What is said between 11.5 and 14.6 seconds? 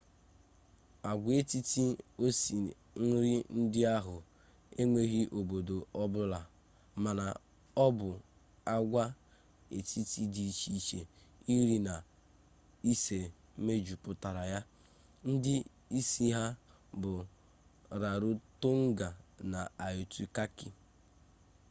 iri na ise mejupụtara ya